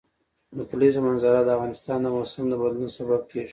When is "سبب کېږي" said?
2.97-3.49